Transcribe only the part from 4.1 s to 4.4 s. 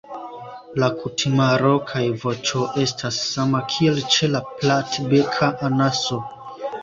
ĉe